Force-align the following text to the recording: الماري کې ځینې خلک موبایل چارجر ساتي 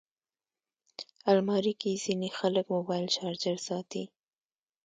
الماري 1.31 1.73
کې 1.81 1.91
ځینې 2.03 2.29
خلک 2.37 2.65
موبایل 2.75 3.05
چارجر 3.15 3.57
ساتي 3.67 4.03